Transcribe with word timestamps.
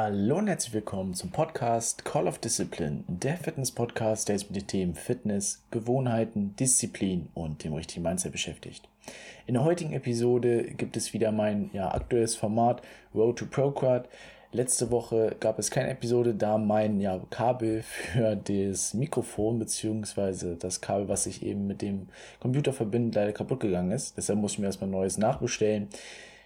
Hallo 0.00 0.38
und 0.38 0.46
herzlich 0.46 0.74
willkommen 0.74 1.14
zum 1.14 1.32
Podcast 1.32 2.04
Call 2.04 2.28
of 2.28 2.38
Discipline, 2.38 3.02
der 3.08 3.36
Fitness-Podcast, 3.36 4.28
der 4.28 4.38
sich 4.38 4.48
mit 4.48 4.60
den 4.60 4.66
Themen 4.68 4.94
Fitness, 4.94 5.64
Gewohnheiten, 5.72 6.54
Disziplin 6.54 7.30
und 7.34 7.64
dem 7.64 7.74
richtigen 7.74 8.04
Mindset 8.04 8.30
beschäftigt. 8.30 8.88
In 9.48 9.54
der 9.54 9.64
heutigen 9.64 9.94
Episode 9.94 10.70
gibt 10.70 10.96
es 10.96 11.14
wieder 11.14 11.32
mein 11.32 11.70
ja, 11.72 11.92
aktuelles 11.92 12.36
Format 12.36 12.80
Road 13.12 13.40
to 13.40 13.46
ProQuad. 13.46 14.08
Letzte 14.52 14.92
Woche 14.92 15.34
gab 15.40 15.58
es 15.58 15.68
keine 15.68 15.90
Episode, 15.90 16.32
da 16.32 16.58
mein 16.58 17.00
ja, 17.00 17.20
Kabel 17.30 17.82
für 17.82 18.36
das 18.36 18.94
Mikrofon 18.94 19.58
bzw. 19.58 20.54
das 20.60 20.80
Kabel, 20.80 21.08
was 21.08 21.24
sich 21.24 21.42
eben 21.42 21.66
mit 21.66 21.82
dem 21.82 22.06
Computer 22.38 22.72
verbindet, 22.72 23.16
leider 23.16 23.32
kaputt 23.32 23.58
gegangen 23.58 23.90
ist. 23.90 24.16
Deshalb 24.16 24.38
muss 24.38 24.52
ich 24.52 24.58
mir 24.60 24.66
erstmal 24.66 24.90
neues 24.90 25.18
nachbestellen. 25.18 25.88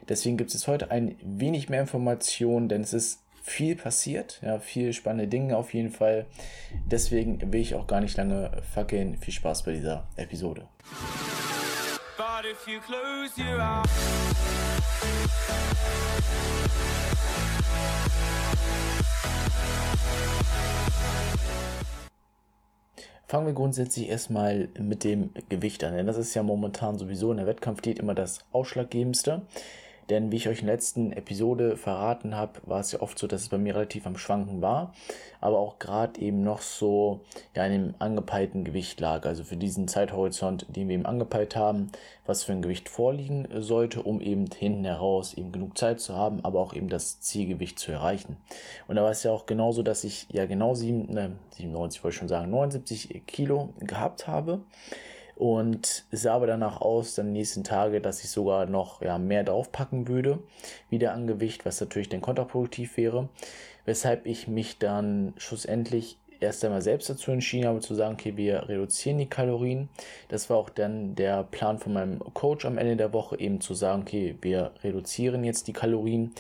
Deswegen 0.09 0.39
gibt 0.39 0.55
es 0.55 0.67
heute 0.67 0.91
ein 0.91 1.17
wenig 1.23 1.69
mehr 1.69 1.83
Informationen, 1.83 2.71
denn 2.71 2.81
es 2.81 2.95
ist 2.95 3.19
viel 3.43 3.77
passiert, 3.77 4.41
ja, 4.43 4.59
viel 4.61 4.93
spannende 4.93 5.29
Dinge 5.29 5.57
auf 5.57 5.75
jeden 5.75 5.91
Fall. 5.91 6.27
Deswegen 6.87 7.53
will 7.53 7.61
ich 7.61 7.75
auch 7.75 7.87
gar 7.87 8.01
nicht 8.01 8.17
lange 8.17 8.51
fackeln. 8.73 9.17
Viel 9.19 9.35
Spaß 9.35 9.65
bei 9.65 9.73
dieser 9.73 10.07
Episode. 10.17 10.69
Fangen 23.27 23.47
wir 23.47 23.55
grundsätzlich 23.55 24.11
erstmal 24.11 24.69
mit 24.79 25.05
dem 25.05 25.31
Gewicht 25.49 25.83
an, 25.85 25.95
denn 25.95 26.07
das 26.07 26.19
ist 26.19 26.35
ja 26.35 26.43
momentan 26.43 26.99
sowieso 26.99 27.31
in 27.31 27.39
der 27.39 27.47
Wettkampfdiät 27.47 27.99
immer 27.99 28.15
das 28.15 28.41
Ausschlaggebendste. 28.53 29.43
Denn 30.11 30.33
wie 30.33 30.37
ich 30.37 30.49
euch 30.49 30.61
in 30.61 30.67
der 30.67 30.75
letzten 30.75 31.13
Episode 31.13 31.77
verraten 31.77 32.37
habe, 32.37 32.61
war 32.65 32.81
es 32.81 32.93
ja 32.93 33.01
oft 33.01 33.19
so, 33.19 33.27
dass 33.27 33.43
es 33.43 33.49
bei 33.49 33.59
mir 33.59 33.75
relativ 33.75 34.07
am 34.07 34.17
Schwanken 34.17 34.61
war, 34.61 34.93
aber 35.41 35.59
auch 35.59 35.79
gerade 35.79 36.21
eben 36.21 36.43
noch 36.43 36.61
so 36.61 37.21
ja, 37.55 37.65
in 37.67 37.73
dem 37.73 37.95
angepeilten 37.99 38.65
Gewicht 38.65 39.01
lag. 39.01 39.25
Also 39.27 39.45
für 39.45 39.57
diesen 39.57 39.89
Zeithorizont, 39.89 40.67
den 40.69 40.89
wir 40.89 40.95
eben 40.95 41.07
angepeilt 41.07 41.57
haben, 41.57 41.91
was 42.27 42.45
für 42.45 42.53
ein 42.53 42.63
Gewicht 42.63 42.89
vorliegen 42.89 43.49
sollte, 43.59 44.03
um 44.03 44.21
eben 44.21 44.47
hinten 44.57 44.85
heraus 44.85 45.35
eben 45.35 45.53
genug 45.53 45.79
Zeit 45.79 46.01
zu 46.01 46.17
haben, 46.17 46.45
aber 46.45 46.61
auch 46.61 46.75
eben 46.75 46.89
das 46.89 47.21
Zielgewicht 47.21 47.79
zu 47.79 47.93
erreichen. 47.93 48.37
Und 48.89 48.97
da 48.97 49.03
war 49.03 49.11
es 49.11 49.23
ja 49.23 49.31
auch 49.31 49.47
genauso, 49.47 49.83
dass 49.83 50.05
ich 50.05 50.27
ja 50.31 50.47
genau 50.47 50.75
7, 50.75 51.13
ne, 51.13 51.33
97 51.57 52.03
wollte 52.03 52.15
ich 52.15 52.19
schon 52.19 52.29
sagen, 52.29 52.51
79 52.51 53.23
Kilo 53.27 53.71
gehabt 53.81 54.27
habe 54.27 54.61
und 55.43 56.05
sah 56.13 56.35
aber 56.35 56.47
danach 56.47 56.81
aus, 56.81 57.17
dann 57.17 57.33
nächsten 57.33 57.65
Tage, 57.65 58.01
dass 58.01 58.23
ich 58.23 58.31
sogar 58.31 58.67
noch 58.67 59.03
ja, 59.03 59.19
mehr 59.19 59.43
draufpacken 59.43 60.07
würde, 60.07 60.39
wieder 60.89 61.15
an 61.15 61.27
Gewicht, 61.27 61.67
was 61.67 61.81
natürlich 61.81 62.09
dann 62.09 62.21
kontraproduktiv 62.21 62.97
wäre. 62.97 63.29
Weshalb 63.85 64.27
ich 64.27 64.47
mich 64.47 64.79
dann 64.79 65.35
schlussendlich 65.39 66.17
erst 66.39 66.65
einmal 66.65 66.81
selbst 66.81 67.11
dazu 67.11 67.33
entschieden 67.33 67.67
habe 67.67 67.81
zu 67.81 67.97
sagen, 67.97 68.15
okay, 68.15 68.37
wir 68.37 68.69
reduzieren 68.69 69.19
die 69.19 69.27
Kalorien. 69.27 69.89
Das 70.29 70.49
war 70.49 70.59
auch 70.59 70.71
dann 70.71 71.17
der 71.17 71.43
Plan 71.43 71.81
von 71.81 71.93
meinem 71.93 72.21
Coach 72.35 72.65
am 72.65 72.79
Ende 72.79 72.95
der 72.95 73.13
Woche, 73.13 73.37
eben 73.41 73.61
zu 73.61 73.75
sagen, 73.75 74.03
okay, 74.03 74.37
wir 74.43 74.71
reduzieren 74.85 75.43
jetzt 75.43 75.67
die 75.67 75.73
Kalorien. 75.73 76.31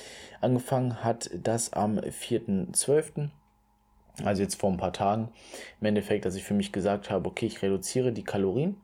Angefangen 0.41 1.03
hat 1.03 1.29
das 1.35 1.73
am 1.73 1.99
4.12 1.99 3.31
also 4.25 4.43
jetzt 4.43 4.61
vor 4.61 4.71
ein 4.71 4.77
paar 4.77 4.93
Tagen, 4.93 5.29
im 5.81 5.87
Endeffekt, 5.87 6.25
dass 6.25 6.35
ich 6.35 6.45
für 6.45 6.55
mich 6.55 6.73
gesagt 6.73 7.11
habe, 7.11 7.29
okay, 7.29 7.47
ich 7.47 7.63
reduziere 7.63 8.13
die 8.13 8.25
Kalorien 8.25 8.77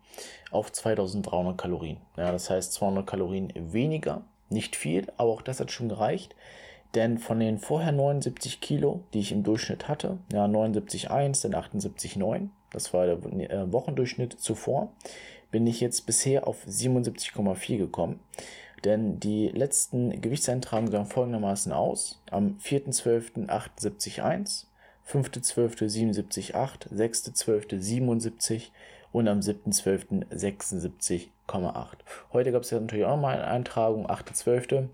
auf 0.50 0.72
2300 0.72 1.56
Kalorien. 1.56 1.98
Ja, 2.16 2.32
das 2.32 2.50
heißt 2.50 2.72
200 2.72 3.06
Kalorien 3.06 3.52
weniger, 3.54 4.22
nicht 4.48 4.76
viel, 4.76 5.06
aber 5.16 5.30
auch 5.30 5.42
das 5.42 5.60
hat 5.60 5.70
schon 5.70 5.88
gereicht. 5.88 6.34
Denn 6.94 7.18
von 7.18 7.38
den 7.38 7.58
vorher 7.58 7.92
79 7.92 8.60
Kilo, 8.60 9.02
die 9.12 9.20
ich 9.20 9.32
im 9.32 9.42
Durchschnitt 9.42 9.88
hatte, 9.88 10.18
ja 10.32 10.46
79,1, 10.46 11.42
dann 11.42 11.62
78,9, 11.62 12.48
das 12.70 12.94
war 12.94 13.06
der 13.06 13.18
äh, 13.50 13.72
Wochendurchschnitt 13.72 14.40
zuvor, 14.40 14.92
bin 15.50 15.66
ich 15.66 15.80
jetzt 15.80 16.06
bisher 16.06 16.46
auf 16.46 16.64
77,4 16.66 17.76
gekommen. 17.76 18.20
Denn 18.84 19.18
die 19.18 19.48
letzten 19.48 20.20
Gewichtseintragungen 20.20 20.92
sahen 20.92 21.06
folgendermaßen 21.06 21.72
aus. 21.72 22.22
Am 22.30 22.58
4.12. 22.62 23.48
78,1, 23.48 24.66
5.12.77,8, 25.10 26.92
6.12.77 26.94 28.68
und 29.12 29.28
am 29.28 29.40
7.12. 29.40 30.26
76,8. 30.30 31.86
Heute 32.32 32.52
gab 32.52 32.62
es 32.62 32.70
ja 32.70 32.78
natürlich 32.78 33.06
auch 33.06 33.16
nochmal 33.16 33.36
eine 33.36 33.46
Eintragung, 33.46 34.06
8.12. 34.06 34.88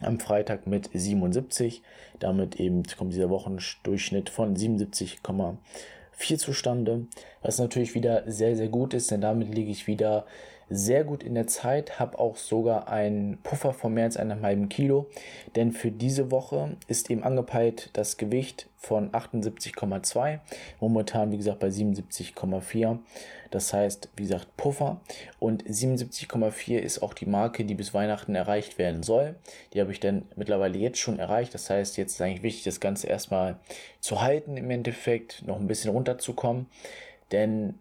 am 0.00 0.18
Freitag 0.18 0.66
mit 0.66 0.90
77. 0.92 1.82
Damit 2.18 2.58
eben 2.58 2.82
kommt 2.98 3.12
dieser 3.12 3.30
Wochendurchschnitt 3.30 4.28
von 4.28 4.56
77,4 4.56 6.38
zustande. 6.38 7.06
Was 7.42 7.58
natürlich 7.58 7.94
wieder 7.94 8.24
sehr, 8.30 8.56
sehr 8.56 8.68
gut 8.68 8.92
ist, 8.92 9.10
denn 9.12 9.20
damit 9.20 9.54
liege 9.54 9.70
ich 9.70 9.86
wieder 9.86 10.26
sehr 10.74 11.04
gut 11.04 11.22
in 11.22 11.34
der 11.34 11.46
Zeit, 11.46 11.98
habe 11.98 12.18
auch 12.18 12.36
sogar 12.36 12.88
einen 12.88 13.38
Puffer 13.42 13.72
von 13.72 13.94
mehr 13.94 14.04
als 14.04 14.16
einem 14.16 14.42
halben 14.42 14.68
Kilo, 14.68 15.06
denn 15.56 15.72
für 15.72 15.90
diese 15.90 16.30
Woche 16.30 16.76
ist 16.86 17.10
eben 17.10 17.22
angepeilt 17.22 17.90
das 17.92 18.16
Gewicht 18.16 18.68
von 18.76 19.10
78,2, 19.10 20.40
momentan 20.80 21.32
wie 21.32 21.38
gesagt 21.38 21.60
bei 21.60 21.68
77,4, 21.68 22.98
das 23.50 23.72
heißt 23.72 24.10
wie 24.16 24.24
gesagt 24.24 24.56
Puffer. 24.56 25.00
Und 25.38 25.64
77,4 25.64 26.78
ist 26.78 27.02
auch 27.02 27.14
die 27.14 27.26
Marke, 27.26 27.64
die 27.64 27.74
bis 27.74 27.94
Weihnachten 27.94 28.34
erreicht 28.34 28.78
werden 28.78 29.02
soll, 29.02 29.36
die 29.72 29.80
habe 29.80 29.92
ich 29.92 30.00
dann 30.00 30.22
mittlerweile 30.36 30.78
jetzt 30.78 30.98
schon 30.98 31.18
erreicht, 31.18 31.54
das 31.54 31.70
heißt 31.70 31.96
jetzt 31.96 32.14
ist 32.14 32.20
eigentlich 32.20 32.42
wichtig 32.42 32.64
das 32.64 32.80
Ganze 32.80 33.06
erstmal 33.06 33.58
zu 34.00 34.20
halten 34.20 34.56
im 34.56 34.70
Endeffekt, 34.70 35.42
noch 35.46 35.58
ein 35.58 35.66
bisschen 35.66 35.90
runterzukommen, 35.90 36.66
denn 37.32 37.78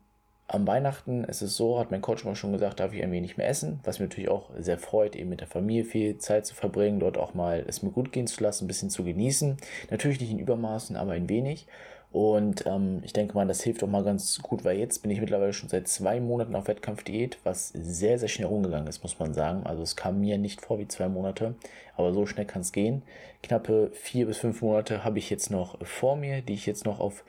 am 0.54 0.68
Weihnachten 0.68 1.24
ist 1.24 1.42
es 1.42 1.58
so, 1.58 1.80
hat 1.80 1.90
mein 1.90 2.02
Coach 2.02 2.26
mal 2.26 2.36
schon 2.36 2.52
gesagt, 2.52 2.80
darf 2.80 2.94
ich 2.94 3.02
ein 3.02 3.12
wenig 3.12 3.38
mehr 3.38 3.50
essen, 3.50 3.80
was 3.84 4.00
mir 4.00 4.06
natürlich 4.06 4.30
auch 4.30 4.52
sehr 4.60 4.78
freut, 4.78 5.16
eben 5.16 5.30
mit 5.30 5.42
der 5.42 5.48
Familie 5.48 5.84
viel 5.84 6.20
Zeit 6.20 6.46
zu 6.46 6.54
verbringen, 6.54 7.00
dort 7.00 7.18
auch 7.18 7.34
mal 7.34 7.66
es 7.68 7.82
mir 7.82 7.90
gut 7.90 8.12
gehen 8.12 8.28
zu 8.28 8.44
lassen, 8.44 8.66
ein 8.66 8.68
bisschen 8.68 8.92
zu 8.92 9.04
genießen. 9.04 9.58
Natürlich 9.90 10.22
nicht 10.22 10.30
in 10.30 10.38
Übermaßen, 10.38 10.96
aber 10.96 11.14
ein 11.14 11.28
wenig. 11.28 11.66
Und 12.12 12.68
ähm, 12.68 13.02
ich 13.04 13.14
denke 13.14 13.34
mal, 13.34 13.48
das 13.48 13.64
hilft 13.64 13.84
auch 13.84 13.88
mal 13.88 14.04
ganz 14.04 14.40
gut, 14.44 14.64
weil 14.64 14.78
jetzt 14.78 15.02
bin 15.02 15.10
ich 15.10 15.20
mittlerweile 15.20 15.54
schon 15.54 15.70
seit 15.70 15.88
zwei 15.88 16.20
Monaten 16.20 16.56
auf 16.56 16.68
Wettkampfdiät, 16.68 17.40
was 17.44 17.70
sehr, 17.70 18.20
sehr 18.20 18.28
schnell 18.28 18.48
rumgegangen 18.48 18.88
ist, 18.88 19.02
muss 19.02 19.18
man 19.18 19.34
sagen. 19.34 19.64
Also 19.66 19.82
es 19.82 19.96
kam 19.96 20.20
mir 20.20 20.38
nicht 20.38 20.62
vor 20.62 20.78
wie 20.78 20.88
zwei 20.88 21.10
Monate, 21.10 21.56
aber 21.98 22.14
so 22.14 22.28
schnell 22.28 22.46
kann 22.46 22.62
es 22.62 22.72
gehen. 22.72 23.02
Knappe 23.42 23.90
vier 23.94 24.28
bis 24.28 24.38
fünf 24.38 24.62
Monate 24.62 25.04
habe 25.04 25.18
ich 25.18 25.32
jetzt 25.32 25.50
noch 25.50 25.84
vor 25.84 26.16
mir, 26.16 26.44
die 26.44 26.54
ich 26.54 26.68
jetzt 26.68 26.86
noch 26.86 27.00
auf 27.00 27.24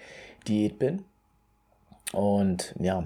Diät 0.46 0.78
bin. 0.78 1.06
Und 2.12 2.74
ja, 2.78 3.04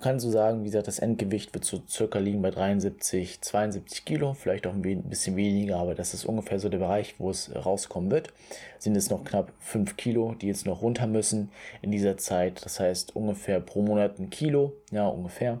kann 0.00 0.20
so 0.20 0.30
sagen, 0.30 0.60
wie 0.60 0.66
gesagt, 0.66 0.88
das 0.88 0.98
Endgewicht 0.98 1.54
wird 1.54 1.64
so 1.64 1.82
circa 1.88 2.18
liegen 2.18 2.42
bei 2.42 2.50
73, 2.50 3.40
72 3.40 4.04
Kilo, 4.04 4.34
vielleicht 4.34 4.66
auch 4.66 4.74
ein 4.74 4.82
bisschen 4.82 5.36
weniger, 5.36 5.78
aber 5.78 5.94
das 5.94 6.14
ist 6.14 6.26
ungefähr 6.26 6.60
so 6.60 6.68
der 6.68 6.78
Bereich, 6.78 7.14
wo 7.18 7.30
es 7.30 7.50
rauskommen 7.54 8.10
wird. 8.10 8.32
Sind 8.78 8.94
es 8.96 9.10
noch 9.10 9.24
knapp 9.24 9.52
5 9.60 9.96
Kilo, 9.96 10.34
die 10.34 10.48
jetzt 10.48 10.66
noch 10.66 10.82
runter 10.82 11.06
müssen 11.06 11.50
in 11.82 11.90
dieser 11.90 12.18
Zeit. 12.18 12.64
Das 12.64 12.78
heißt 12.78 13.16
ungefähr 13.16 13.58
pro 13.58 13.82
Monat 13.82 14.18
ein 14.18 14.30
Kilo, 14.30 14.74
ja 14.92 15.08
ungefähr, 15.08 15.60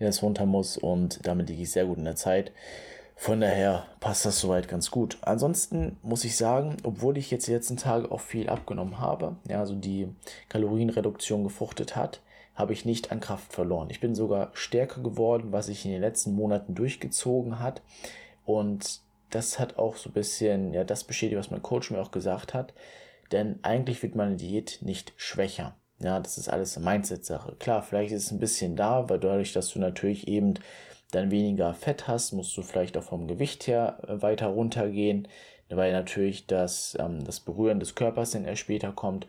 der 0.00 0.08
das 0.08 0.22
runter 0.22 0.44
muss 0.44 0.76
und 0.76 1.26
damit 1.26 1.48
liege 1.48 1.62
ich 1.62 1.70
sehr 1.70 1.86
gut 1.86 1.98
in 1.98 2.04
der 2.04 2.16
Zeit. 2.16 2.52
Von 3.20 3.40
daher 3.40 3.84
passt 3.98 4.24
das 4.24 4.38
soweit 4.38 4.68
ganz 4.68 4.92
gut. 4.92 5.18
Ansonsten 5.22 5.98
muss 6.02 6.24
ich 6.24 6.36
sagen, 6.36 6.76
obwohl 6.84 7.18
ich 7.18 7.32
jetzt 7.32 7.48
die 7.48 7.52
letzten 7.52 7.76
Tage 7.76 8.12
auch 8.12 8.20
viel 8.20 8.48
abgenommen 8.48 9.00
habe, 9.00 9.34
ja, 9.48 9.58
also 9.58 9.74
die 9.74 10.08
Kalorienreduktion 10.48 11.42
gefruchtet 11.42 11.96
hat, 11.96 12.22
habe 12.54 12.72
ich 12.72 12.84
nicht 12.84 13.10
an 13.10 13.18
Kraft 13.18 13.52
verloren. 13.52 13.90
Ich 13.90 13.98
bin 13.98 14.14
sogar 14.14 14.50
stärker 14.52 15.02
geworden, 15.02 15.50
was 15.50 15.66
sich 15.66 15.84
in 15.84 15.90
den 15.90 16.00
letzten 16.00 16.32
Monaten 16.32 16.76
durchgezogen 16.76 17.58
hat. 17.58 17.82
Und 18.46 19.00
das 19.30 19.58
hat 19.58 19.78
auch 19.78 19.96
so 19.96 20.10
ein 20.10 20.14
bisschen, 20.14 20.72
ja, 20.72 20.84
das 20.84 21.02
bestätigt, 21.02 21.40
was 21.40 21.50
mein 21.50 21.62
Coach 21.62 21.90
mir 21.90 22.00
auch 22.00 22.12
gesagt 22.12 22.54
hat. 22.54 22.72
Denn 23.32 23.58
eigentlich 23.62 24.00
wird 24.00 24.14
meine 24.14 24.36
Diät 24.36 24.78
nicht 24.80 25.12
schwächer. 25.16 25.74
Ja, 25.98 26.20
das 26.20 26.38
ist 26.38 26.48
alles 26.48 26.78
Mindset-Sache. 26.78 27.56
Klar, 27.58 27.82
vielleicht 27.82 28.12
ist 28.12 28.26
es 28.26 28.30
ein 28.30 28.38
bisschen 28.38 28.76
da, 28.76 29.08
weil 29.10 29.18
dadurch, 29.18 29.52
dass 29.52 29.70
du 29.70 29.80
natürlich 29.80 30.28
eben 30.28 30.54
dann 31.10 31.30
weniger 31.30 31.74
Fett 31.74 32.06
hast, 32.06 32.32
musst 32.32 32.56
du 32.56 32.62
vielleicht 32.62 32.96
auch 32.96 33.02
vom 33.02 33.26
Gewicht 33.26 33.66
her 33.66 33.98
äh, 34.06 34.20
weiter 34.22 34.48
runtergehen, 34.48 35.28
weil 35.70 35.92
natürlich 35.92 36.46
das, 36.46 36.96
ähm, 37.00 37.24
das 37.24 37.40
Berühren 37.40 37.80
des 37.80 37.94
Körpers 37.94 38.32
dann 38.32 38.44
erst 38.44 38.62
später 38.62 38.92
kommt 38.92 39.26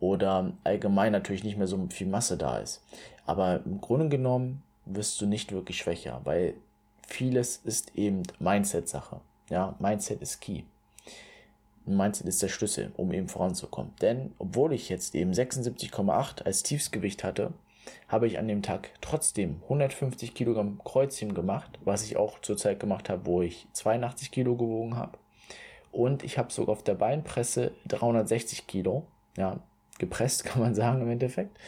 oder 0.00 0.52
allgemein 0.64 1.12
natürlich 1.12 1.44
nicht 1.44 1.58
mehr 1.58 1.66
so 1.66 1.86
viel 1.90 2.08
Masse 2.08 2.36
da 2.36 2.58
ist. 2.58 2.82
Aber 3.24 3.60
im 3.64 3.80
Grunde 3.80 4.08
genommen 4.08 4.62
wirst 4.84 5.20
du 5.20 5.26
nicht 5.26 5.52
wirklich 5.52 5.78
schwächer, 5.78 6.20
weil 6.24 6.54
vieles 7.06 7.58
ist 7.64 7.94
eben 7.96 8.24
Mindset-Sache. 8.40 9.20
Ja, 9.48 9.76
Mindset 9.78 10.20
ist 10.20 10.40
key. 10.40 10.62
Mindset 11.84 12.26
ist 12.26 12.42
der 12.42 12.48
Schlüssel, 12.48 12.92
um 12.96 13.12
eben 13.12 13.28
voranzukommen. 13.28 13.92
Denn 14.00 14.32
obwohl 14.38 14.72
ich 14.72 14.88
jetzt 14.88 15.14
eben 15.14 15.32
76,8 15.32 16.42
als 16.42 16.62
Tiefsgewicht 16.62 17.24
hatte, 17.24 17.52
habe 18.08 18.26
ich 18.26 18.38
an 18.38 18.48
dem 18.48 18.62
Tag 18.62 18.90
trotzdem 19.00 19.60
150 19.64 20.34
Kilogramm 20.34 20.80
Kreuzheben 20.84 21.34
gemacht, 21.34 21.78
was 21.84 22.04
ich 22.04 22.16
auch 22.16 22.40
zur 22.40 22.56
Zeit 22.56 22.80
gemacht 22.80 23.08
habe, 23.08 23.26
wo 23.26 23.42
ich 23.42 23.66
82 23.72 24.30
Kilo 24.30 24.56
gewogen 24.56 24.96
habe. 24.96 25.18
und 25.90 26.24
ich 26.24 26.38
habe 26.38 26.52
sogar 26.52 26.72
auf 26.72 26.82
der 26.82 26.94
Beinpresse 26.94 27.72
360 27.88 28.66
Kilo, 28.66 29.06
ja, 29.36 29.60
gepresst 29.98 30.44
kann 30.44 30.62
man 30.62 30.74
sagen 30.74 31.02
im 31.02 31.10
Endeffekt, 31.10 31.58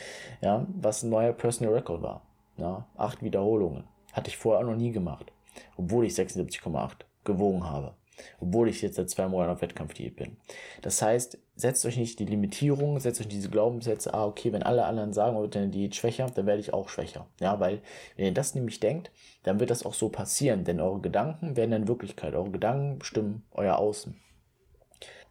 ja, 0.40 0.66
was 0.81 1.02
ein 1.02 1.11
neuer 1.11 1.32
Personal 1.32 1.75
Record 1.75 2.02
war. 2.02 2.22
Ja, 2.56 2.87
acht 2.96 3.22
Wiederholungen. 3.22 3.84
Hatte 4.12 4.31
ich 4.31 4.37
vorher 4.37 4.64
noch 4.64 4.76
nie 4.76 4.93
gemacht, 4.93 5.32
obwohl 5.76 6.06
ich 6.06 6.12
76,8 6.12 7.00
gewogen 7.25 7.64
habe 7.64 7.94
obwohl 8.40 8.69
ich 8.69 8.82
jetzt 8.82 8.96
seit 8.96 9.11
zwei 9.11 9.28
Monaten 9.28 9.52
auf 9.52 9.62
Wettkampfdiät 9.62 10.16
bin. 10.16 10.37
Das 10.82 11.00
heißt, 11.02 11.38
setzt 11.56 11.87
euch 11.87 11.96
nicht 11.96 12.19
die 12.19 12.25
Limitierung, 12.25 12.99
setzt 13.00 13.20
euch 13.20 13.28
diese 13.28 13.50
Glaubenssätze, 13.50 14.14
ah, 14.14 14.26
okay, 14.26 14.52
wenn 14.52 14.62
alle 14.62 14.84
anderen 14.84 15.12
sagen, 15.12 15.40
wird 15.40 15.55
deine 15.55 15.69
Diät 15.69 15.94
schwächer, 15.94 16.26
dann 16.34 16.46
werde 16.46 16.61
ich 16.61 16.72
auch 16.72 16.88
schwächer. 16.88 17.26
Ja, 17.40 17.61
weil, 17.61 17.81
wenn 18.16 18.26
ihr 18.26 18.34
das 18.34 18.55
nämlich 18.55 18.81
denkt, 18.81 19.11
dann 19.43 19.61
wird 19.61 19.70
das 19.70 19.84
auch 19.84 19.94
so 19.94 20.08
passieren, 20.08 20.64
denn 20.64 20.81
eure 20.81 21.00
Gedanken 21.00 21.56
werden 21.56 21.72
in 21.72 21.88
Wirklichkeit, 21.88 22.34
eure 22.34 22.50
Gedanken 22.50 22.99
bestimmen 22.99 23.44
euer 23.52 23.78
Außen. 23.78 24.17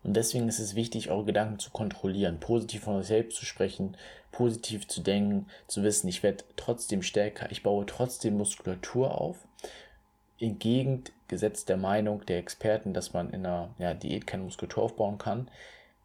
Und 0.03 0.17
deswegen 0.17 0.49
ist 0.49 0.59
es 0.59 0.75
wichtig, 0.75 1.09
eure 1.09 1.25
Gedanken 1.25 1.59
zu 1.59 1.71
kontrollieren, 1.71 2.39
positiv 2.39 2.83
von 2.83 2.95
euch 2.95 3.07
selbst 3.07 3.37
zu 3.37 3.45
sprechen, 3.45 3.95
positiv 4.31 4.87
zu 4.87 5.01
denken, 5.01 5.47
zu 5.67 5.83
wissen, 5.83 6.09
ich 6.09 6.23
werde 6.23 6.43
trotzdem 6.57 7.01
stärker, 7.01 7.49
ich 7.51 7.63
baue 7.63 7.85
trotzdem 7.85 8.37
Muskulatur 8.37 9.19
auf 9.19 9.37
entgegengesetzt 10.39 11.69
der 11.69 11.77
Meinung 11.77 12.25
der 12.25 12.37
Experten, 12.37 12.93
dass 12.93 13.13
man 13.13 13.29
in 13.29 13.45
einer 13.45 13.69
ja, 13.77 13.93
Diät 13.93 14.27
keine 14.27 14.43
Muskulatur 14.43 14.83
aufbauen 14.83 15.17
kann. 15.17 15.49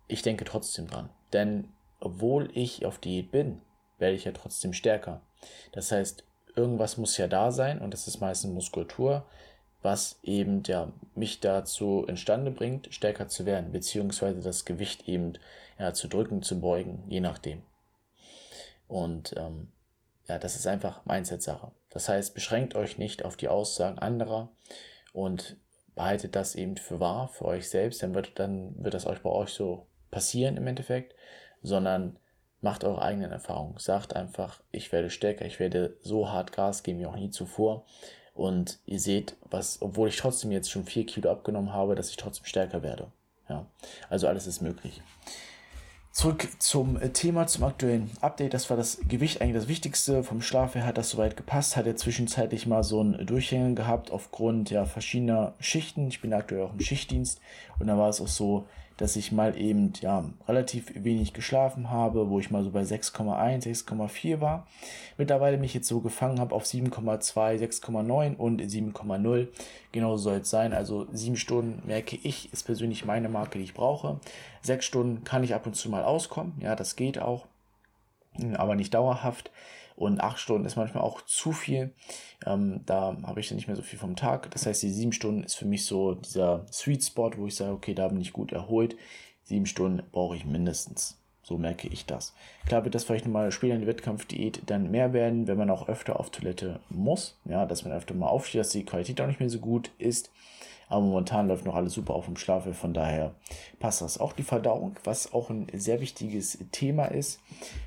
Ich 0.06 0.22
denke 0.22 0.44
trotzdem 0.44 0.86
dran. 0.86 1.08
Denn 1.32 1.68
obwohl 2.00 2.50
ich 2.54 2.86
auf 2.86 2.98
Diät 2.98 3.30
bin, 3.30 3.60
werde 3.98 4.14
ich 4.14 4.24
ja 4.24 4.32
trotzdem 4.32 4.72
stärker. 4.72 5.20
Das 5.72 5.92
heißt, 5.92 6.24
irgendwas 6.54 6.96
muss 6.96 7.16
ja 7.16 7.26
da 7.26 7.50
sein 7.50 7.80
und 7.80 7.92
das 7.92 8.06
ist 8.06 8.20
meistens 8.20 8.52
Muskulatur, 8.52 9.24
was 9.82 10.18
eben 10.22 10.62
ja, 10.66 10.92
mich 11.14 11.40
dazu 11.40 12.04
imstande 12.08 12.50
bringt, 12.50 12.92
stärker 12.92 13.28
zu 13.28 13.46
werden, 13.46 13.72
beziehungsweise 13.72 14.40
das 14.40 14.64
Gewicht 14.64 15.08
eben 15.08 15.34
ja, 15.78 15.92
zu 15.94 16.08
drücken, 16.08 16.42
zu 16.42 16.60
beugen, 16.60 17.04
je 17.08 17.20
nachdem. 17.20 17.62
Und 18.88 19.34
ähm, 19.36 19.68
ja, 20.28 20.38
das 20.38 20.56
ist 20.56 20.66
einfach 20.66 21.04
Mindset-Sache. 21.06 21.72
Das 21.90 22.08
heißt, 22.08 22.34
beschränkt 22.34 22.74
euch 22.74 22.98
nicht 22.98 23.24
auf 23.24 23.36
die 23.36 23.48
Aussagen 23.48 23.98
anderer 23.98 24.50
und 25.12 25.56
behaltet 25.94 26.36
das 26.36 26.54
eben 26.54 26.76
für 26.76 27.00
wahr, 27.00 27.28
für 27.28 27.46
euch 27.46 27.68
selbst, 27.68 28.02
dann 28.02 28.14
wird, 28.14 28.38
dann 28.38 28.74
wird 28.82 28.94
das 28.94 29.06
euch 29.06 29.20
bei 29.22 29.30
euch 29.30 29.50
so 29.50 29.86
passieren 30.10 30.56
im 30.56 30.66
Endeffekt, 30.66 31.14
sondern 31.62 32.18
macht 32.60 32.84
eure 32.84 33.02
eigenen 33.02 33.32
Erfahrungen. 33.32 33.78
Sagt 33.78 34.16
einfach, 34.16 34.60
ich 34.70 34.92
werde 34.92 35.10
stärker, 35.10 35.44
ich 35.44 35.60
werde 35.60 35.96
so 36.02 36.30
hart 36.30 36.52
Gas 36.52 36.82
geben 36.82 36.98
wie 36.98 37.06
auch 37.06 37.16
nie 37.16 37.30
zuvor. 37.30 37.84
Und 38.34 38.78
ihr 38.86 39.00
seht, 39.00 39.36
was, 39.50 39.82
obwohl 39.82 40.08
ich 40.08 40.16
trotzdem 40.16 40.52
jetzt 40.52 40.70
schon 40.70 40.84
vier 40.84 41.06
Kilo 41.06 41.30
abgenommen 41.30 41.72
habe, 41.72 41.94
dass 41.94 42.10
ich 42.10 42.16
trotzdem 42.16 42.44
stärker 42.44 42.82
werde. 42.82 43.10
Ja, 43.48 43.66
also 44.10 44.28
alles 44.28 44.46
ist 44.46 44.60
möglich. 44.60 45.02
Zurück 46.18 46.48
zum 46.58 46.96
äh, 46.96 47.10
Thema, 47.10 47.46
zum 47.46 47.62
aktuellen 47.62 48.10
Update. 48.20 48.52
Das 48.52 48.68
war 48.70 48.76
das 48.76 48.98
Gewicht 49.06 49.40
eigentlich 49.40 49.54
das 49.54 49.68
Wichtigste. 49.68 50.24
Vom 50.24 50.42
Schlaf 50.42 50.74
her 50.74 50.84
hat 50.84 50.98
das 50.98 51.10
soweit 51.10 51.36
gepasst. 51.36 51.76
Hat 51.76 51.86
er 51.86 51.94
zwischenzeitlich 51.94 52.66
mal 52.66 52.82
so 52.82 53.00
ein 53.00 53.24
Durchhängen 53.24 53.76
gehabt 53.76 54.10
aufgrund 54.10 54.68
ja 54.70 54.84
verschiedener 54.84 55.54
Schichten. 55.60 56.08
Ich 56.08 56.20
bin 56.20 56.32
aktuell 56.32 56.62
auch 56.62 56.72
im 56.72 56.80
Schichtdienst 56.80 57.40
und 57.78 57.86
da 57.86 57.96
war 57.96 58.08
es 58.08 58.20
auch 58.20 58.26
so, 58.26 58.66
dass 58.98 59.16
ich 59.16 59.32
mal 59.32 59.58
eben 59.58 59.92
ja 60.00 60.24
relativ 60.46 60.92
wenig 60.94 61.32
geschlafen 61.32 61.88
habe, 61.90 62.28
wo 62.28 62.38
ich 62.38 62.50
mal 62.50 62.62
so 62.64 62.70
bei 62.70 62.82
6,1, 62.82 63.64
6,4 63.64 64.40
war. 64.40 64.66
Mittlerweile 65.16 65.56
mich 65.56 65.72
jetzt 65.72 65.88
so 65.88 66.00
gefangen 66.00 66.40
habe 66.40 66.54
auf 66.54 66.64
7,2, 66.64 67.58
6,9 67.58 68.36
und 68.36 68.60
7,0. 68.60 69.48
Genau 69.92 70.16
so 70.16 70.24
soll 70.24 70.38
es 70.38 70.50
sein. 70.50 70.72
Also 70.72 71.06
sieben 71.12 71.36
Stunden 71.36 71.86
merke 71.86 72.18
ich, 72.22 72.52
ist 72.52 72.64
persönlich 72.64 73.04
meine 73.04 73.28
Marke, 73.28 73.58
die 73.58 73.64
ich 73.64 73.74
brauche. 73.74 74.20
Sechs 74.62 74.84
Stunden 74.84 75.24
kann 75.24 75.44
ich 75.44 75.54
ab 75.54 75.66
und 75.66 75.74
zu 75.74 75.88
mal 75.88 76.02
auskommen. 76.02 76.52
Ja, 76.60 76.74
das 76.74 76.96
geht 76.96 77.20
auch, 77.20 77.46
aber 78.54 78.74
nicht 78.74 78.94
dauerhaft. 78.94 79.50
Und 79.98 80.20
acht 80.20 80.38
Stunden 80.38 80.64
ist 80.64 80.76
manchmal 80.76 81.02
auch 81.02 81.22
zu 81.22 81.50
viel. 81.50 81.92
Ähm, 82.46 82.82
da 82.86 83.16
habe 83.24 83.40
ich 83.40 83.48
dann 83.48 83.56
nicht 83.56 83.66
mehr 83.66 83.74
so 83.74 83.82
viel 83.82 83.98
vom 83.98 84.14
Tag. 84.14 84.48
Das 84.52 84.64
heißt, 84.64 84.80
die 84.84 84.90
sieben 84.90 85.12
Stunden 85.12 85.42
ist 85.42 85.56
für 85.56 85.64
mich 85.64 85.86
so 85.86 86.14
dieser 86.14 86.64
Sweet 86.72 87.02
Spot, 87.02 87.32
wo 87.36 87.48
ich 87.48 87.56
sage, 87.56 87.72
okay, 87.72 87.94
da 87.94 88.06
bin 88.06 88.20
ich 88.20 88.32
gut 88.32 88.52
erholt. 88.52 88.96
Sieben 89.42 89.66
Stunden 89.66 90.04
brauche 90.12 90.36
ich 90.36 90.44
mindestens. 90.44 91.18
So 91.42 91.58
merke 91.58 91.88
ich 91.88 92.06
das. 92.06 92.32
Klar 92.66 92.84
wird 92.84 92.94
das 92.94 93.04
vielleicht 93.04 93.24
nochmal 93.24 93.50
später 93.50 93.74
in 93.74 93.80
der 93.80 93.88
Wettkampfdiät 93.88 94.62
dann 94.66 94.92
mehr 94.92 95.12
werden, 95.12 95.48
wenn 95.48 95.58
man 95.58 95.70
auch 95.70 95.88
öfter 95.88 96.20
auf 96.20 96.30
Toilette 96.30 96.78
muss. 96.90 97.36
Ja, 97.44 97.66
dass 97.66 97.84
man 97.84 97.92
öfter 97.92 98.14
mal 98.14 98.28
aufsteht, 98.28 98.60
dass 98.60 98.70
die 98.70 98.84
Qualität 98.84 99.20
auch 99.20 99.26
nicht 99.26 99.40
mehr 99.40 99.50
so 99.50 99.58
gut 99.58 99.90
ist. 99.98 100.30
Aber 100.88 101.02
momentan 101.02 101.48
läuft 101.48 101.66
noch 101.66 101.74
alles 101.74 101.92
super 101.92 102.14
auf 102.14 102.24
dem 102.26 102.36
Schlaf, 102.36 102.64
von 102.74 102.94
daher 102.94 103.34
passt 103.78 104.00
das. 104.00 104.18
Auch 104.18 104.32
die 104.32 104.42
Verdauung, 104.42 104.96
was 105.04 105.32
auch 105.32 105.50
ein 105.50 105.66
sehr 105.74 106.00
wichtiges 106.00 106.58
Thema 106.72 107.06
ist, 107.06 107.40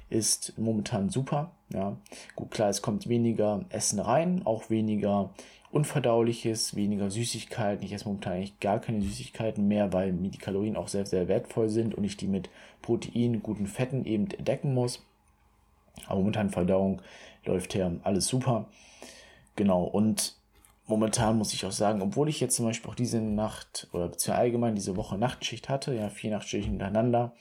ist 0.09 0.53
momentan 0.57 1.09
super. 1.09 1.51
Ja, 1.74 1.98
gut, 2.36 2.51
klar, 2.51 2.69
es 2.69 2.81
kommt 2.81 3.07
weniger 3.09 3.65
Essen 3.69 4.00
rein, 4.00 4.42
auch 4.45 4.69
weniger 4.69 5.31
Unverdauliches, 5.71 6.75
weniger 6.75 7.09
Süßigkeiten. 7.09 7.86
Ich 7.86 7.94
esse 7.94 8.06
momentan 8.06 8.33
eigentlich 8.33 8.59
gar 8.59 8.80
keine 8.80 9.01
Süßigkeiten 9.01 9.69
mehr, 9.69 9.94
weil 9.94 10.12
mir 10.12 10.30
die 10.30 10.38
Kalorien 10.38 10.75
auch 10.75 10.89
sehr, 10.89 11.06
sehr 11.06 11.30
wertvoll 11.30 11.69
sind 11.69 11.95
und 11.95 12.04
ich 12.04 12.18
die 12.18 12.27
mit 12.27 12.50
Protein, 12.81 13.42
guten 13.42 13.68
Fetten 13.68 14.04
eben 14.06 14.27
decken 14.27 14.74
muss. 14.74 15.01
Aber 16.07 16.19
momentan 16.19 16.50
Verdauung 16.50 17.01
läuft 17.45 17.74
her 17.74 17.92
alles 18.04 18.27
super. 18.27 18.65
Genau, 19.56 19.83
und 19.83 20.36
momentan 20.88 21.38
muss 21.38 21.54
ich 21.54 21.66
auch 21.66 21.72
sagen, 21.72 22.01
obwohl 22.01 22.30
ich 22.30 22.39
jetzt 22.39 22.56
zum 22.56 22.66
Beispiel 22.66 22.89
auch 22.89 22.95
diese 22.95 23.22
Nacht 23.22 23.88
oder 23.94 24.10
beziehungsweise 24.10 24.42
allgemein 24.42 24.75
diese 24.75 24.95
Woche 24.95 25.18
Nachtschicht 25.18 25.69
hatte, 25.69 25.94
ja, 25.94 26.10
vier 26.10 26.31
Nachtschichten 26.31 26.72
hintereinander, 26.72 27.33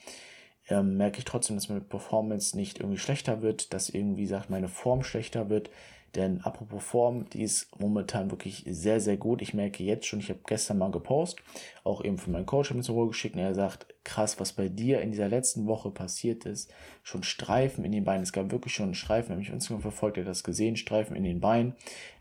ähm, 0.69 0.97
merke 0.97 1.19
ich 1.19 1.25
trotzdem, 1.25 1.57
dass 1.57 1.69
meine 1.69 1.81
Performance 1.81 2.55
nicht 2.55 2.79
irgendwie 2.79 2.99
schlechter 2.99 3.41
wird, 3.41 3.73
dass 3.73 3.89
irgendwie, 3.89 4.25
sagt, 4.25 4.49
meine 4.49 4.67
Form 4.67 5.03
schlechter 5.03 5.49
wird. 5.49 5.69
Denn 6.15 6.41
apropos 6.41 6.83
Form, 6.83 7.29
die 7.29 7.41
ist 7.41 7.79
momentan 7.79 8.31
wirklich 8.31 8.65
sehr, 8.67 8.99
sehr 8.99 9.15
gut. 9.15 9.41
Ich 9.41 9.53
merke 9.53 9.83
jetzt 9.83 10.05
schon, 10.05 10.19
ich 10.19 10.29
habe 10.29 10.41
gestern 10.45 10.77
mal 10.77 10.91
gepostet, 10.91 11.43
auch 11.85 12.03
eben 12.03 12.17
von 12.17 12.33
meinem 12.33 12.45
Coach 12.45 12.69
habe 12.69 12.81
ich 12.81 12.89
mir 12.89 13.07
geschickt 13.07 13.35
und 13.35 13.41
er 13.41 13.55
sagt, 13.55 13.87
krass, 14.03 14.39
was 14.39 14.51
bei 14.51 14.67
dir 14.67 15.01
in 15.01 15.11
dieser 15.11 15.29
letzten 15.29 15.67
Woche 15.67 15.89
passiert 15.89 16.45
ist. 16.45 16.69
Schon 17.03 17.23
Streifen 17.23 17.85
in 17.85 17.93
den 17.93 18.03
Beinen. 18.03 18.23
Es 18.23 18.33
gab 18.33 18.51
wirklich 18.51 18.73
schon 18.73 18.93
Streifen, 18.93 19.29
wenn 19.29 19.39
mich 19.39 19.49
Instagram 19.49 19.81
verfolgt, 19.81 20.17
hat 20.17 20.27
das 20.27 20.43
gesehen, 20.43 20.75
Streifen 20.75 21.15
in 21.15 21.23
den 21.23 21.39
Beinen, 21.39 21.75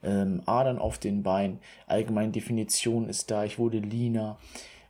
ähm, 0.04 0.42
Adern 0.46 0.78
auf 0.78 0.98
den 0.98 1.22
Beinen, 1.22 1.58
allgemein 1.86 2.32
Definition 2.32 3.08
ist 3.08 3.30
da, 3.30 3.44
ich 3.44 3.58
wurde 3.58 3.78
leaner. 3.78 4.38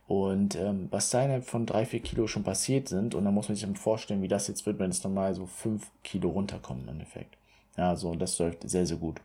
Und 0.07 0.55
ähm, 0.55 0.89
was 0.91 1.09
da 1.09 1.23
innerhalb 1.23 1.45
von 1.45 1.65
drei, 1.65 1.85
vier 1.85 2.01
Kilo 2.01 2.27
schon 2.27 2.43
passiert 2.43 2.89
sind, 2.89 3.15
und 3.15 3.23
da 3.23 3.31
muss 3.31 3.47
man 3.47 3.55
sich 3.55 3.65
dann 3.65 3.77
vorstellen, 3.77 4.21
wie 4.21 4.27
das 4.27 4.47
jetzt 4.47 4.65
wird, 4.65 4.77
wenn 4.77 4.89
es 4.89 5.03
normal 5.03 5.33
so 5.33 5.45
fünf 5.45 5.89
Kilo 6.03 6.29
runterkommt 6.29 6.83
im 6.83 6.89
Endeffekt. 6.89 7.37
Ja, 7.77 7.95
so, 7.95 8.15
das 8.15 8.37
läuft 8.39 8.69
sehr, 8.69 8.85
sehr 8.85 8.97
gut. 8.97 9.21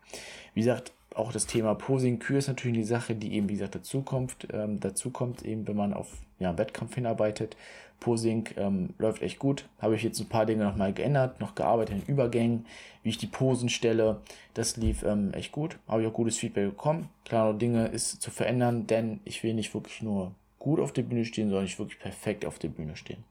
Wie 0.55 0.61
gesagt, 0.61 0.93
auch 1.15 1.33
das 1.33 1.47
Thema 1.47 1.75
Posing 1.75 2.19
Kür 2.19 2.39
ist 2.39 2.49
natürlich 2.49 2.79
die 2.79 2.85
Sache, 2.85 3.15
die 3.15 3.35
eben, 3.35 3.49
wie 3.49 3.55
gesagt, 3.55 3.75
dazu 3.75 4.03
kommt, 4.03 4.49
ähm, 4.53 4.81
dazu 4.81 5.11
kommt 5.11 5.43
eben, 5.43 5.67
wenn 5.67 5.77
man 5.77 5.95
auf 5.95 6.09
ja, 6.39 6.57
Wettkampf 6.59 6.95
hinarbeitet. 6.95 7.57
Posing 8.01 8.49
ähm, 8.57 8.91
läuft 8.99 9.23
echt 9.23 9.39
gut. 9.39 9.65
Habe 9.81 9.97
ich 9.97 10.03
jetzt 10.03 10.21
ein 10.21 10.29
paar 10.29 10.45
Dinge 10.45 10.65
nochmal 10.65 10.93
geändert, 10.93 11.41
noch 11.41 11.55
gearbeitet 11.55 11.97
in 11.97 12.13
Übergängen, 12.13 12.67
wie 13.03 13.09
ich 13.09 13.19
die 13.19 13.27
Posen 13.27 13.71
stelle. 13.71 14.21
Das 14.53 14.77
lief 14.77 15.03
ähm, 15.03 15.33
echt 15.33 15.53
gut. 15.53 15.79
Habe 15.89 16.03
ich 16.03 16.09
auch 16.09 16.13
gutes 16.13 16.37
Feedback 16.37 16.69
bekommen. 16.69 17.09
Klar, 17.25 17.55
Dinge 17.55 17.87
ist 17.87 18.21
zu 18.21 18.31
verändern, 18.31 18.87
denn 18.87 19.21
ich 19.25 19.43
will 19.43 19.55
nicht 19.55 19.73
wirklich 19.73 20.03
nur 20.03 20.33
gut 20.59 20.79
auf 20.79 20.93
der 20.93 21.03
Bühne 21.03 21.25
stehen, 21.25 21.49
sondern 21.49 21.65
ich 21.65 21.79
wirklich 21.79 21.99
perfekt 21.99 22.45
auf 22.45 22.59
der 22.59 22.69
Bühne 22.69 22.97
stehen. 22.97 23.25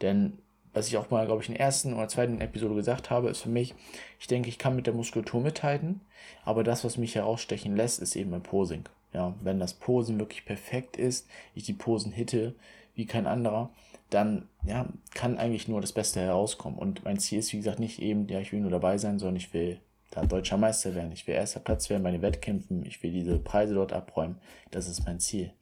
Denn 0.00 0.34
was 0.72 0.88
ich 0.88 0.96
auch 0.96 1.10
mal, 1.10 1.26
glaube 1.26 1.42
ich, 1.42 1.48
in 1.48 1.54
der 1.54 1.64
ersten 1.64 1.94
oder 1.94 2.08
zweiten 2.08 2.40
Episode 2.40 2.74
gesagt 2.74 3.10
habe, 3.10 3.28
ist 3.28 3.40
für 3.40 3.48
mich, 3.48 3.74
ich 4.18 4.26
denke, 4.26 4.48
ich 4.48 4.58
kann 4.58 4.76
mit 4.76 4.86
der 4.86 4.94
Muskulatur 4.94 5.40
mithalten, 5.40 6.00
aber 6.44 6.62
das, 6.64 6.84
was 6.84 6.96
mich 6.96 7.14
herausstechen 7.14 7.76
lässt, 7.76 8.00
ist 8.00 8.16
eben 8.16 8.30
mein 8.30 8.42
Posing. 8.42 8.84
Ja, 9.12 9.34
wenn 9.42 9.58
das 9.58 9.74
Posen 9.74 10.20
wirklich 10.20 10.44
perfekt 10.44 10.96
ist, 10.96 11.28
ich 11.54 11.64
die 11.64 11.72
Posen 11.72 12.12
hitte 12.12 12.54
wie 12.94 13.06
kein 13.06 13.26
anderer, 13.26 13.70
dann 14.08 14.48
ja, 14.64 14.86
kann 15.14 15.38
eigentlich 15.38 15.66
nur 15.68 15.80
das 15.80 15.92
Beste 15.92 16.20
herauskommen. 16.20 16.78
Und 16.78 17.04
mein 17.04 17.18
Ziel 17.18 17.40
ist, 17.40 17.52
wie 17.52 17.56
gesagt, 17.56 17.80
nicht 17.80 18.00
eben, 18.00 18.28
ja, 18.28 18.40
ich 18.40 18.52
will 18.52 18.60
nur 18.60 18.70
dabei 18.70 18.98
sein, 18.98 19.18
sondern 19.18 19.36
ich 19.36 19.52
will 19.52 19.80
da 20.10 20.24
deutscher 20.24 20.56
Meister 20.56 20.94
werden. 20.94 21.12
Ich 21.12 21.26
will 21.26 21.34
erster 21.34 21.60
Platz 21.60 21.88
werden 21.90 22.02
bei 22.02 22.10
den 22.10 22.22
Wettkämpfen. 22.22 22.84
Ich 22.84 23.02
will 23.02 23.12
diese 23.12 23.38
Preise 23.38 23.74
dort 23.74 23.92
abräumen. 23.92 24.40
Das 24.70 24.88
ist 24.88 25.04
mein 25.04 25.20
Ziel. 25.20 25.52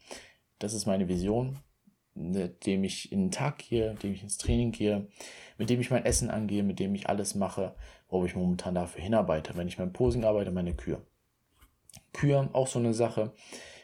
Das 0.59 0.73
ist 0.73 0.87
meine 0.87 1.09
Vision 1.09 1.59
mit 2.19 2.67
dem 2.67 2.85
ich 2.85 3.13
in 3.13 3.27
den 3.27 3.31
Tag 3.31 3.59
gehe, 3.59 3.93
mit 3.93 4.03
dem 4.03 4.13
ich 4.13 4.23
ins 4.23 4.39
Training 4.39 4.73
gehe, 4.73 5.07
mit 5.57 5.71
dem 5.71 5.81
ich 5.81 5.91
mein 5.91 6.05
Essen 6.05 6.31
angehe, 6.31 6.63
mit 6.63 6.79
dem 6.79 6.95
ich 6.95 7.09
alles 7.09 7.35
mache, 7.35 7.75
wo 8.09 8.25
ich 8.25 8.37
momentan 8.37 8.75
dafür 8.75 9.03
hinarbeite. 9.03 9.57
Wenn 9.57 9.69
ich 9.69 9.79
mein 9.79 9.93
Posing 9.93 10.25
arbeite, 10.25 10.51
meine 10.51 10.75
Kühe. 10.75 11.01
Kühe, 12.13 12.49
auch 12.53 12.67
so 12.67 12.79
eine 12.79 12.95
Sache. 12.95 13.33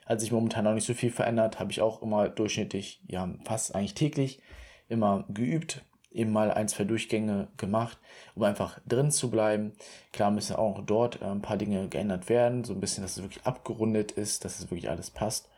Hat 0.07 0.21
sich 0.21 0.33
momentan 0.33 0.67
auch 0.67 0.75
nicht 0.75 0.87
so 0.87 0.95
viel 0.95 1.11
verändert, 1.11 1.59
habe 1.59 1.71
ich 1.71 1.81
auch 1.81 2.03
immer 2.03 2.29
durchschnittlich, 2.29 3.01
ja, 3.09 3.33
fast 3.45 3.75
eigentlich 3.75 3.95
täglich 3.95 4.41
immer 4.89 5.25
geübt, 5.29 5.83
eben 6.13 6.31
mal 6.31 6.51
ein, 6.51 6.69
zwei 6.69 6.85
Durchgänge 6.85 7.49
gemacht, 7.57 7.99
um 8.35 8.43
einfach 8.43 8.79
drin 8.87 9.11
zu 9.11 9.31
bleiben. 9.31 9.73
Klar 10.13 10.31
müssen 10.31 10.57
auch 10.57 10.83
dort 10.85 11.23
äh, 11.23 11.27
ein 11.27 11.43
paar 11.43 11.57
Dinge 11.57 11.89
geändert 11.89 12.29
werden, 12.29 12.65
so 12.65 12.75
ein 12.75 12.81
bisschen, 12.81 13.03
dass 13.03 13.17
es 13.17 13.23
wirklich 13.23 13.45
abgerundet 13.45 14.13
ist, 14.13 14.45
dass 14.45 14.59
es 14.59 14.71
wirklich 14.71 14.91
alles 14.91 15.11
passt. 15.11 15.49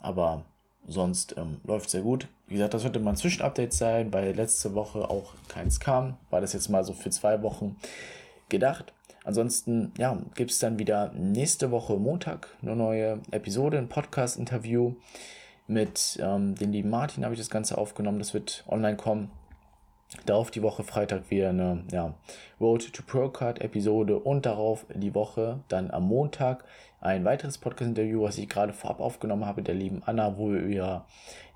Aber 0.00 0.44
sonst 0.86 1.34
ähm, 1.36 1.60
läuft 1.64 1.90
sehr 1.90 2.02
gut. 2.02 2.28
Wie 2.46 2.54
gesagt, 2.54 2.74
das 2.74 2.82
sollte 2.82 3.00
mal 3.00 3.10
ein 3.10 3.16
Zwischenupdate 3.16 3.72
sein, 3.72 4.12
weil 4.12 4.34
letzte 4.34 4.74
Woche 4.74 5.08
auch 5.08 5.34
keins 5.48 5.80
kam. 5.80 6.16
War 6.30 6.40
das 6.40 6.52
jetzt 6.52 6.68
mal 6.68 6.84
so 6.84 6.92
für 6.92 7.10
zwei 7.10 7.42
Wochen 7.42 7.76
gedacht. 8.48 8.92
Ansonsten, 9.24 9.92
ja, 9.98 10.18
gibt 10.34 10.50
es 10.50 10.58
dann 10.58 10.78
wieder 10.78 11.12
nächste 11.12 11.70
Woche 11.70 11.96
Montag 11.96 12.48
eine 12.62 12.74
neue 12.74 13.20
Episode, 13.30 13.78
ein 13.78 13.88
Podcast-Interview 13.88 14.94
mit 15.70 16.18
ähm, 16.20 16.56
dem 16.56 16.72
lieben 16.72 16.90
Martin 16.90 17.24
habe 17.24 17.34
ich 17.34 17.40
das 17.40 17.48
Ganze 17.48 17.78
aufgenommen. 17.78 18.18
Das 18.18 18.34
wird 18.34 18.64
online 18.68 18.96
kommen. 18.96 19.30
Darauf 20.26 20.50
die 20.50 20.62
Woche 20.62 20.82
Freitag 20.82 21.30
wieder 21.30 21.50
eine 21.50 21.84
ja, 21.92 22.14
Road 22.60 22.92
to 22.92 23.02
Pro 23.06 23.28
Card 23.28 23.60
Episode 23.60 24.18
und 24.18 24.44
darauf 24.44 24.84
die 24.92 25.14
Woche 25.14 25.60
dann 25.68 25.90
am 25.90 26.08
Montag 26.08 26.64
ein 27.00 27.24
weiteres 27.24 27.58
Podcast-Interview, 27.58 28.22
was 28.22 28.36
ich 28.36 28.48
gerade 28.48 28.72
vorab 28.72 29.00
aufgenommen 29.00 29.46
habe, 29.46 29.62
der 29.62 29.74
lieben 29.74 30.02
Anna, 30.04 30.36
wo 30.36 30.50
wir 30.50 30.60
über 30.60 31.06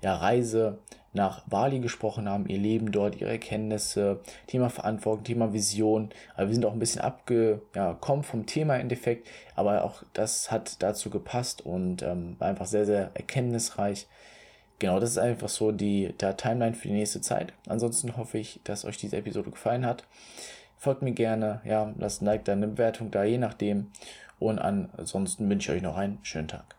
ja, 0.01 0.15
Reise 0.15 0.79
nach 1.13 1.41
Bali 1.41 1.79
gesprochen 1.79 2.27
haben, 2.27 2.47
ihr 2.47 2.57
Leben 2.57 2.91
dort, 2.91 3.19
ihre 3.19 3.29
Erkenntnisse, 3.29 4.21
Thema 4.47 4.69
Verantwortung, 4.69 5.23
Thema 5.23 5.53
Vision. 5.53 6.09
Also 6.35 6.49
wir 6.49 6.55
sind 6.55 6.65
auch 6.65 6.73
ein 6.73 6.79
bisschen 6.79 7.01
abgekommen 7.01 7.61
ja, 7.75 8.21
vom 8.23 8.45
Thema 8.45 8.75
im 8.75 8.81
Endeffekt, 8.81 9.27
aber 9.55 9.83
auch 9.83 10.03
das 10.13 10.51
hat 10.51 10.81
dazu 10.81 11.09
gepasst 11.09 11.65
und 11.65 12.03
ähm, 12.03 12.35
einfach 12.39 12.65
sehr, 12.65 12.85
sehr 12.85 13.11
erkenntnisreich. 13.13 14.07
Genau, 14.79 14.99
das 14.99 15.11
ist 15.11 15.17
einfach 15.17 15.49
so 15.49 15.71
die 15.71 16.13
der 16.19 16.35
Timeline 16.35 16.75
für 16.75 16.89
die 16.89 16.93
nächste 16.93 17.21
Zeit. 17.21 17.53
Ansonsten 17.67 18.17
hoffe 18.17 18.37
ich, 18.37 18.59
dass 18.63 18.85
euch 18.85 18.97
diese 18.97 19.17
Episode 19.17 19.51
gefallen 19.51 19.85
hat. 19.85 20.03
Folgt 20.77 21.01
mir 21.01 21.13
gerne, 21.13 21.61
ja, 21.63 21.93
lasst 21.97 22.21
ein 22.21 22.25
Like 22.25 22.45
da, 22.45 22.51
eine 22.51 22.67
Bewertung 22.67 23.09
da, 23.09 23.23
je 23.23 23.37
nachdem. 23.37 23.91
Und 24.37 24.59
ansonsten 24.59 25.49
wünsche 25.49 25.71
ich 25.71 25.77
euch 25.77 25.83
noch 25.83 25.95
einen 25.95 26.19
schönen 26.23 26.49
Tag. 26.49 26.74